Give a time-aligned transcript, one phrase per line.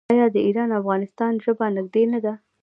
[0.11, 2.33] آیا د ایران او افغانستان ژبه نږدې نه ده؟